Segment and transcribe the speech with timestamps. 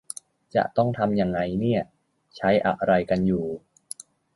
[0.55, 1.81] จะต้องทำยังไงเนี่ย
[2.35, 3.45] ใช้อะไรกันอยู่